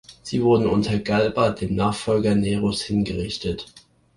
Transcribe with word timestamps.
Sie 0.23 0.41
wurde 0.41 0.67
unter 0.67 0.97
Galba, 0.97 1.51
dem 1.51 1.75
Nachfolger 1.75 2.33
Neros, 2.33 2.81
hingerichtet. 2.81 3.67